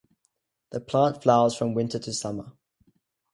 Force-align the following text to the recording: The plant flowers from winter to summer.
The 0.71 0.79
plant 0.81 1.21
flowers 1.21 1.53
from 1.55 1.75
winter 1.75 1.99
to 1.99 2.11
summer. 2.11 2.53